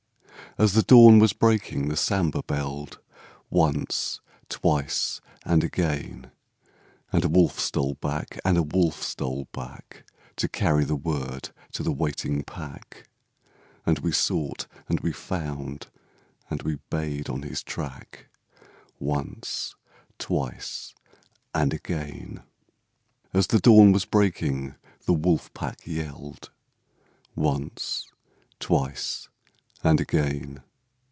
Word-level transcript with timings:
As 0.57 0.73
the 0.73 0.83
dawn 0.83 1.19
was 1.19 1.31
breaking 1.31 1.87
the 1.87 1.95
Sambhur 1.95 2.41
belled 2.41 2.99
Once, 3.49 4.19
twice 4.49 5.21
and 5.45 5.63
again! 5.63 6.29
And 7.13 7.23
a 7.23 7.29
wolf 7.29 7.57
stole 7.57 7.93
back, 7.93 8.37
and 8.43 8.57
a 8.57 8.61
wolf 8.63 9.01
stole 9.01 9.47
back 9.53 10.03
To 10.35 10.49
carry 10.49 10.83
the 10.83 10.97
word 10.97 11.51
to 11.71 11.83
the 11.83 11.91
waiting 11.93 12.43
pack, 12.43 13.07
And 13.85 13.99
we 13.99 14.11
sought 14.11 14.67
and 14.89 14.99
we 14.99 15.13
found 15.13 15.87
and 16.49 16.63
we 16.63 16.79
bayed 16.89 17.29
on 17.29 17.43
his 17.43 17.63
track 17.63 18.27
Once, 18.99 19.73
twice 20.19 20.93
and 21.55 21.73
again! 21.73 22.43
As 23.33 23.47
the 23.47 23.61
dawn 23.61 23.93
was 23.93 24.03
breaking 24.03 24.75
the 25.05 25.13
Wolf 25.13 25.53
Pack 25.53 25.87
yelled 25.87 26.51
Once, 27.37 28.11
twice 28.59 29.29
and 29.83 29.99
again! 29.99 30.61